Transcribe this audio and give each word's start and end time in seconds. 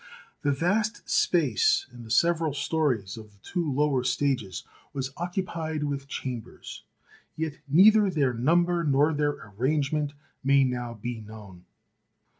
The 0.41 0.51
vast 0.51 1.07
space 1.07 1.85
in 1.93 2.01
the 2.01 2.09
several 2.09 2.55
stories 2.55 3.17
of 3.17 3.29
the 3.33 3.37
two 3.43 3.71
lower 3.71 4.03
stages 4.03 4.63
was 4.93 5.13
occupied 5.15 5.83
with 5.83 6.07
chambers, 6.07 6.83
yet 7.35 7.59
neither 7.67 8.09
their 8.09 8.33
number 8.33 8.83
nor 8.83 9.13
their 9.13 9.51
arrangement 9.55 10.13
may 10.43 10.63
now 10.63 10.95
be 10.95 11.19
known. 11.21 11.65